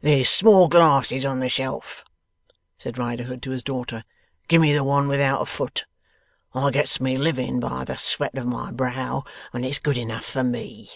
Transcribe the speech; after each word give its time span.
'There's 0.00 0.28
small 0.28 0.66
glasses 0.66 1.24
on 1.24 1.38
the 1.38 1.48
shelf,' 1.48 2.04
said 2.76 2.98
Riderhood 2.98 3.40
to 3.42 3.52
his 3.52 3.62
daughter. 3.62 4.02
'Give 4.48 4.60
me 4.60 4.72
the 4.74 4.82
one 4.82 5.06
without 5.06 5.42
a 5.42 5.46
foot. 5.46 5.84
I 6.52 6.72
gets 6.72 6.98
my 7.00 7.14
living 7.14 7.60
by 7.60 7.84
the 7.84 7.96
sweat 7.96 8.36
of 8.36 8.46
my 8.46 8.72
brow, 8.72 9.22
and 9.52 9.64
it's 9.64 9.78
good 9.78 9.96
enough 9.96 10.24
for 10.24 10.42
ME. 10.42 10.90